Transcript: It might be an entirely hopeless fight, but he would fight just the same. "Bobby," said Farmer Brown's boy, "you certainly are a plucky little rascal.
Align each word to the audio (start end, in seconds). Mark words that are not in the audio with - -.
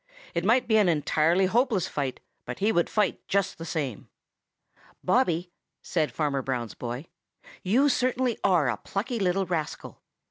It 0.33 0.43
might 0.43 0.67
be 0.67 0.77
an 0.77 0.89
entirely 0.89 1.45
hopeless 1.45 1.87
fight, 1.87 2.21
but 2.45 2.57
he 2.57 2.71
would 2.71 2.89
fight 2.89 3.21
just 3.27 3.59
the 3.59 3.65
same. 3.65 4.09
"Bobby," 5.03 5.51
said 5.83 6.11
Farmer 6.11 6.41
Brown's 6.41 6.73
boy, 6.73 7.05
"you 7.61 7.87
certainly 7.87 8.39
are 8.43 8.67
a 8.67 8.77
plucky 8.77 9.19
little 9.19 9.45
rascal. 9.45 10.01